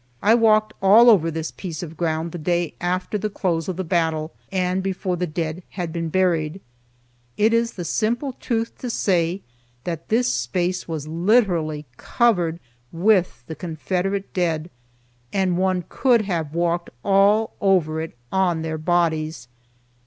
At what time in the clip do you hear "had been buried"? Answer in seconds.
5.69-6.59